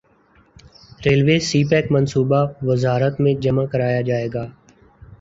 railway 1.03 1.37
سی 1.47 1.59
pack 1.69 1.85
منصوبہ 1.91 2.41
وزارت 2.69 3.13
میں 3.21 3.33
جمع 3.43 3.65
کرایا 3.71 4.01
جائے 4.07 4.27
گا 4.33 4.45